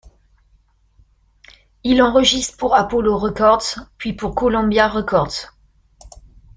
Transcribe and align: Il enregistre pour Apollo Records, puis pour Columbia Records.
Il 1.83 2.01
enregistre 2.01 2.57
pour 2.57 2.73
Apollo 2.73 3.19
Records, 3.19 3.81
puis 3.99 4.13
pour 4.13 4.33
Columbia 4.33 4.87
Records. 4.87 5.51